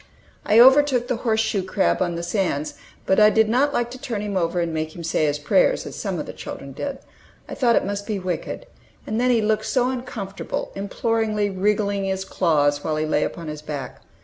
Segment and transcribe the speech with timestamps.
[0.47, 2.73] I overtook the horse shoe crab on the sands,
[3.05, 5.85] but I did not like to turn him over and make him "say his prayers,"
[5.85, 6.97] as some of the children did.
[7.47, 8.65] I thought it must be wicked.
[9.05, 13.61] And then he looked so uncomfortable, imploringly wriggling his claws while he lay upon his
[13.61, 14.01] back!